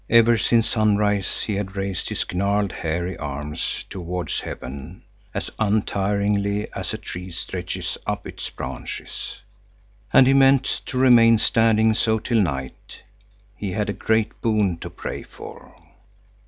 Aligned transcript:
Ever 0.09 0.35
since 0.39 0.69
sunrise 0.69 1.43
he 1.43 1.53
had 1.57 1.75
raised 1.75 2.09
his 2.09 2.25
gnarled, 2.33 2.71
hairy 2.71 3.15
arms 3.19 3.85
towards 3.87 4.39
heaven, 4.39 5.03
as 5.31 5.51
untiringly 5.59 6.67
as 6.73 6.91
a 6.91 6.97
tree 6.97 7.29
stretches 7.29 7.99
up 8.07 8.25
its 8.25 8.49
branches, 8.49 9.35
and 10.11 10.25
he 10.25 10.33
meant 10.33 10.65
to 10.87 10.97
remain 10.97 11.37
standing 11.37 11.93
so 11.93 12.17
till 12.17 12.41
night. 12.41 13.03
He 13.55 13.73
had 13.73 13.89
a 13.89 13.93
great 13.93 14.41
boon 14.41 14.77
to 14.79 14.89
pray 14.89 15.21
for. 15.21 15.75